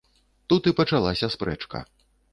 [0.53, 1.87] Тут і пачалася спрэчка.